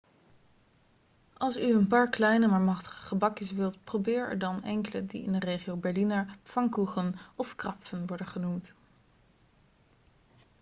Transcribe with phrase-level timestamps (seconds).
[1.37, 5.31] als u een paar kleine maar machtige gebakjes wilt probeer er dan enkele die in
[5.31, 8.73] de regio berliner pfannkuchen of krapfen worden genoemd